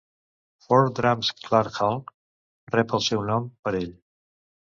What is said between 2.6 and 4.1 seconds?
rep el seu nom per ell.